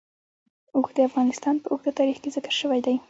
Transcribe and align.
اوښ 0.75 0.87
د 0.95 0.99
افغانستان 1.09 1.55
په 1.61 1.67
اوږده 1.71 1.91
تاریخ 1.99 2.17
کې 2.21 2.29
ذکر 2.35 2.53
شوی 2.61 2.79
دی. 2.85 2.95